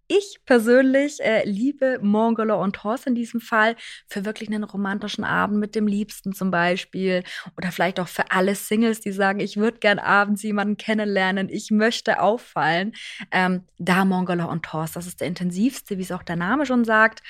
Ich 0.08 0.38
persönlich 0.46 1.20
äh, 1.20 1.44
liebe 1.44 1.98
Mongolo 2.00 2.62
und 2.62 2.84
Horse 2.84 3.08
in 3.08 3.16
diesem 3.16 3.40
Fall 3.40 3.75
für 4.06 4.25
wirklich 4.25 4.48
einen 4.48 4.62
romantischen 4.62 5.25
Abend 5.25 5.58
mit 5.58 5.75
dem 5.75 5.88
Liebsten 5.88 6.32
zum 6.32 6.52
Beispiel 6.52 7.25
oder 7.56 7.72
vielleicht 7.72 7.98
auch 7.98 8.06
für 8.06 8.30
alle 8.30 8.54
Singles, 8.54 9.00
die 9.00 9.10
sagen, 9.10 9.40
ich 9.40 9.56
würde 9.56 9.78
gern 9.78 9.98
abends 9.98 10.44
jemanden 10.44 10.76
kennenlernen, 10.76 11.48
ich 11.48 11.72
möchte 11.72 12.20
auffallen. 12.20 12.92
Ähm, 13.32 13.64
da 13.78 14.04
Mongolo 14.04 14.48
und 14.48 14.72
Horse, 14.72 14.94
das 14.94 15.08
ist 15.08 15.20
der 15.20 15.26
intensivste, 15.26 15.98
wie 15.98 16.02
es 16.02 16.12
auch 16.12 16.22
der 16.22 16.36
Name 16.36 16.66
schon 16.66 16.84
sagt. 16.84 17.22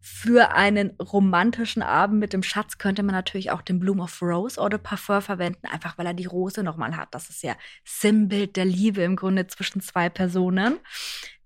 Für 0.00 0.52
einen 0.52 0.90
romantischen 1.00 1.82
Abend 1.82 2.20
mit 2.20 2.32
dem 2.32 2.42
Schatz 2.42 2.78
könnte 2.78 3.02
man 3.02 3.14
natürlich 3.14 3.50
auch 3.50 3.62
den 3.62 3.80
Bloom 3.80 4.00
of 4.00 4.20
Rose 4.22 4.60
oder 4.60 4.78
Parfum 4.78 5.20
verwenden, 5.20 5.66
einfach 5.66 5.98
weil 5.98 6.06
er 6.06 6.14
die 6.14 6.26
Rose 6.26 6.62
nochmal 6.62 6.96
hat. 6.96 7.14
Das 7.14 7.28
ist 7.28 7.42
ja 7.42 7.54
Sinnbild 7.84 8.56
der 8.56 8.64
Liebe 8.64 9.02
im 9.02 9.16
Grunde 9.16 9.46
zwischen 9.46 9.80
zwei 9.80 10.08
Personen. 10.08 10.78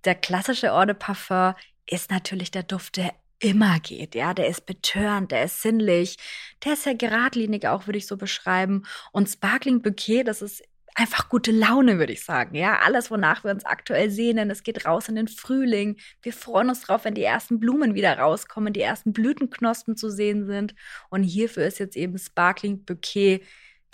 Der 0.04 0.14
klassische 0.14 0.72
Eau 0.72 0.84
de 0.84 0.94
Parfum 0.94 1.54
ist 1.86 2.10
natürlich 2.10 2.50
der 2.50 2.62
Duft, 2.62 2.96
der 2.96 3.14
immer 3.40 3.78
geht, 3.80 4.14
ja, 4.14 4.34
der 4.34 4.48
ist 4.48 4.66
betörend, 4.66 5.30
der 5.30 5.44
ist 5.44 5.62
sinnlich, 5.62 6.16
der 6.64 6.72
ist 6.72 6.86
ja 6.86 6.92
geradlinig 6.92 7.66
auch, 7.68 7.86
würde 7.86 7.98
ich 7.98 8.06
so 8.06 8.16
beschreiben. 8.16 8.84
Und 9.12 9.28
Sparkling 9.28 9.80
Bouquet, 9.80 10.24
das 10.24 10.42
ist 10.42 10.62
einfach 10.98 11.28
gute 11.28 11.52
Laune, 11.52 11.98
würde 11.98 12.12
ich 12.12 12.24
sagen. 12.24 12.56
Ja, 12.56 12.80
alles, 12.80 13.10
wonach 13.10 13.44
wir 13.44 13.52
uns 13.52 13.64
aktuell 13.64 14.10
sehnen. 14.10 14.50
Es 14.50 14.64
geht 14.64 14.84
raus 14.84 15.08
in 15.08 15.14
den 15.14 15.28
Frühling. 15.28 15.96
Wir 16.22 16.32
freuen 16.32 16.68
uns 16.70 16.80
drauf, 16.80 17.04
wenn 17.04 17.14
die 17.14 17.22
ersten 17.22 17.60
Blumen 17.60 17.94
wieder 17.94 18.18
rauskommen, 18.18 18.72
die 18.72 18.80
ersten 18.80 19.12
Blütenknospen 19.12 19.96
zu 19.96 20.10
sehen 20.10 20.46
sind. 20.46 20.74
Und 21.08 21.22
hierfür 21.22 21.66
ist 21.66 21.78
jetzt 21.78 21.96
eben 21.96 22.18
Sparkling 22.18 22.84
Bouquet 22.84 23.44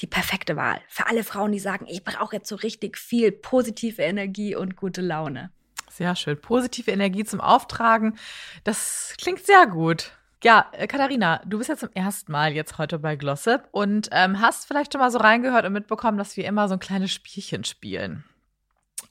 die 0.00 0.06
perfekte 0.06 0.56
Wahl. 0.56 0.80
Für 0.88 1.06
alle 1.06 1.24
Frauen, 1.24 1.52
die 1.52 1.60
sagen, 1.60 1.86
ich 1.88 2.02
brauche 2.04 2.36
jetzt 2.36 2.48
so 2.48 2.56
richtig 2.56 2.96
viel 2.96 3.32
positive 3.32 4.02
Energie 4.02 4.56
und 4.56 4.74
gute 4.74 5.02
Laune. 5.02 5.52
Sehr 5.94 6.16
schön. 6.16 6.40
Positive 6.40 6.90
Energie 6.90 7.22
zum 7.22 7.40
Auftragen. 7.40 8.18
Das 8.64 9.14
klingt 9.16 9.46
sehr 9.46 9.68
gut. 9.68 10.10
Ja, 10.42 10.66
äh, 10.72 10.88
Katharina, 10.88 11.40
du 11.46 11.58
bist 11.58 11.70
ja 11.70 11.76
zum 11.76 11.90
ersten 11.94 12.32
Mal 12.32 12.52
jetzt 12.52 12.78
heute 12.78 12.98
bei 12.98 13.14
Glossip 13.14 13.68
und 13.70 14.08
ähm, 14.10 14.40
hast 14.40 14.66
vielleicht 14.66 14.92
schon 14.92 15.00
mal 15.00 15.12
so 15.12 15.18
reingehört 15.18 15.64
und 15.64 15.72
mitbekommen, 15.72 16.18
dass 16.18 16.36
wir 16.36 16.46
immer 16.46 16.66
so 16.66 16.74
ein 16.74 16.80
kleines 16.80 17.12
Spielchen 17.12 17.62
spielen. 17.62 18.24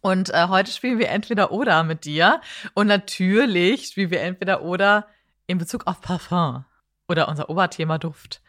Und 0.01 0.31
äh, 0.31 0.49
heute 0.49 0.73
spielen 0.73 0.99
wir 0.99 1.07
entweder 1.07 1.53
oder 1.53 1.85
mit 1.85 2.03
dir. 2.03 2.41
Und 2.73 2.87
natürlich 2.87 3.87
spielen 3.87 4.11
wir 4.11 4.19
entweder 4.19 4.63
oder 4.63 5.07
in 5.47 5.59
Bezug 5.59 5.87
auf 5.87 6.01
Parfum 6.01 6.65
oder 7.07 7.29
unser 7.29 7.49
Oberthema 7.49 7.97
Duft. 7.97 8.41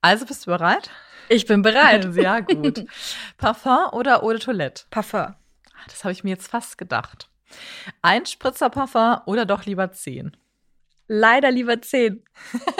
Also 0.00 0.26
bist 0.26 0.44
du 0.44 0.50
bereit? 0.50 0.90
Ich 1.28 1.46
bin 1.46 1.62
bereit. 1.62 2.04
Sehr 2.12 2.42
gut. 2.42 2.84
Parfum 3.38 3.90
oder 3.92 4.24
Eau 4.24 4.32
de 4.32 4.40
Toilette? 4.40 4.86
Parfum. 4.90 5.36
Das 5.86 6.02
habe 6.02 6.10
ich 6.10 6.24
mir 6.24 6.30
jetzt 6.30 6.50
fast 6.50 6.78
gedacht. 6.78 7.28
Ein 8.02 8.26
Spritzer 8.26 8.70
Parfum 8.70 9.18
oder 9.26 9.46
doch 9.46 9.64
lieber 9.64 9.92
zehn? 9.92 10.36
Leider 11.08 11.50
lieber 11.50 11.80
zehn. 11.82 12.24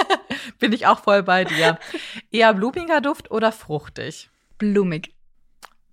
Bin 0.58 0.72
ich 0.72 0.86
auch 0.86 1.00
voll 1.00 1.22
bei 1.22 1.44
dir. 1.44 1.78
Eher 2.30 2.54
blumiger 2.54 3.00
Duft 3.00 3.30
oder 3.30 3.52
fruchtig? 3.52 4.30
Blumig 4.58 5.15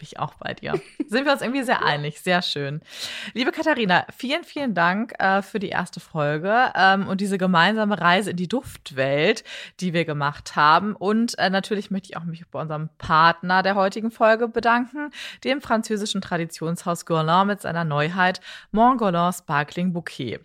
ich 0.04 0.20
auch 0.20 0.36
bei 0.36 0.54
dir. 0.54 0.74
Sind 1.08 1.26
wir 1.26 1.32
uns 1.32 1.42
irgendwie 1.42 1.64
sehr 1.64 1.84
einig. 1.84 2.22
Sehr 2.22 2.42
schön. 2.42 2.82
Liebe 3.34 3.52
Katharina, 3.52 4.06
vielen, 4.16 4.44
vielen 4.44 4.74
Dank 4.74 5.14
äh, 5.20 5.42
für 5.42 5.60
die 5.60 5.70
erste 5.70 6.00
Folge 6.00 6.72
ähm, 6.76 7.08
und 7.08 7.22
diese 7.22 7.38
gemeinsame 7.38 8.00
Reise 8.00 8.32
in 8.32 8.38
die 8.38 8.48
Duftwelt, 8.48 9.44
die 9.80 9.94
wir 9.94 10.06
gemacht 10.06 10.56
haben. 10.56 10.96
Und 10.96 11.38
äh, 11.40 11.50
natürlich 11.50 11.92
möchte 11.92 12.10
ich 12.10 12.18
auch 12.18 12.24
mich 12.24 12.48
bei 12.50 12.62
unserem 12.62 12.90
Partner 12.98 13.64
der 13.64 13.76
heutigen 13.76 14.12
Folge 14.12 14.48
bedanken, 14.48 15.12
dem 15.44 15.62
französischen 15.62 16.22
Traditionshaus 16.22 17.06
Guerlain 17.06 17.48
mit 17.48 17.62
seiner 17.62 17.84
Neuheit 17.84 18.42
Montgolan 18.72 19.34
Sparkling 19.34 19.94
Bouquet. 19.94 20.40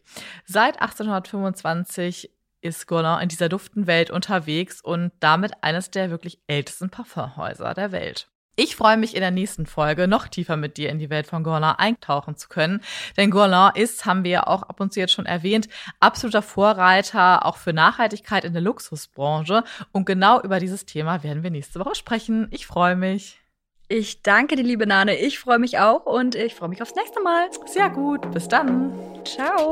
Seit 0.45 0.81
1825 0.81 2.31
ist 2.61 2.87
Guerlain 2.87 3.23
in 3.23 3.29
dieser 3.29 3.49
Duftenwelt 3.49 4.11
unterwegs 4.11 4.81
und 4.81 5.13
damit 5.21 5.53
eines 5.63 5.91
der 5.91 6.11
wirklich 6.11 6.41
ältesten 6.47 6.91
Parfumhäuser 6.91 7.75
der 7.75 7.93
Welt. 7.93 8.29
Ich 8.61 8.75
freue 8.75 8.97
mich 8.97 9.15
in 9.15 9.21
der 9.21 9.31
nächsten 9.31 9.67
Folge 9.67 10.09
noch 10.09 10.27
tiefer 10.27 10.57
mit 10.57 10.79
dir 10.79 10.91
in 10.91 10.99
die 10.99 11.11
Welt 11.11 11.29
von 11.29 11.45
Guerlain 11.45 11.77
eintauchen 11.77 12.37
zu 12.37 12.49
können. 12.49 12.81
Denn 13.17 13.31
Guerlain 13.31 13.71
ist, 13.77 14.05
haben 14.05 14.25
wir 14.25 14.31
ja 14.33 14.47
auch 14.49 14.65
ab 14.65 14.81
und 14.81 14.93
zu 14.93 14.99
jetzt 14.99 15.13
schon 15.13 15.27
erwähnt, 15.27 15.69
absoluter 16.01 16.43
Vorreiter 16.43 17.47
auch 17.47 17.57
für 17.57 17.73
Nachhaltigkeit 17.73 18.45
in 18.45 18.55
der 18.55 18.63
Luxusbranche. 18.63 19.63
Und 19.93 20.07
genau 20.07 20.43
über 20.43 20.59
dieses 20.59 20.87
Thema 20.87 21.23
werden 21.23 21.45
wir 21.45 21.53
nächste 21.53 21.79
Woche 21.79 21.95
sprechen. 21.95 22.49
Ich 22.51 22.67
freue 22.67 22.97
mich. 22.97 23.39
Ich 23.87 24.23
danke 24.23 24.57
dir, 24.57 24.65
liebe 24.65 24.89
Nane. 24.89 25.17
Ich 25.17 25.39
freue 25.39 25.61
mich 25.61 25.79
auch 25.79 26.05
und 26.05 26.35
ich 26.35 26.57
freue 26.57 26.69
mich 26.69 26.83
aufs 26.83 26.97
nächste 26.97 27.23
Mal. 27.23 27.49
Sehr 27.67 27.91
gut. 27.91 28.29
Bis 28.33 28.49
dann. 28.49 28.93
Ciao. 29.25 29.71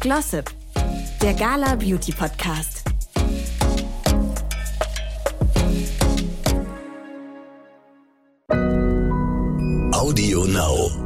Glossip, 0.00 0.50
der 1.22 1.32
Gala 1.32 1.74
Beauty 1.76 2.12
Podcast. 2.12 2.85
Audio 10.06 10.44
Now. 10.46 11.05